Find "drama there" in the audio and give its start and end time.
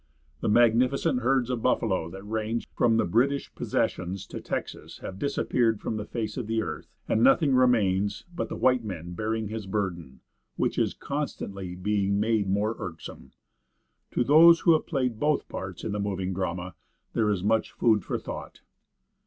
16.33-17.29